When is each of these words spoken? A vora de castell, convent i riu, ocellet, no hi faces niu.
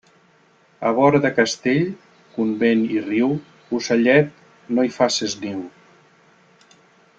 A 0.87 0.93
vora 0.99 1.19
de 1.25 1.29
castell, 1.39 1.83
convent 2.37 2.81
i 2.95 3.03
riu, 3.09 3.37
ocellet, 3.81 4.33
no 4.75 4.89
hi 4.89 4.93
faces 4.99 5.37
niu. 5.45 5.61